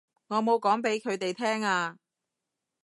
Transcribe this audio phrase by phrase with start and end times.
[0.29, 1.97] 我冇講畀佢哋聽啊